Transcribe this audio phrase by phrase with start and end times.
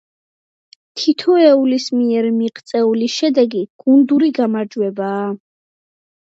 [1.01, 5.23] თითოეულის მიერ მიღწეული შედეგი გუნდური გამარჯვებაა.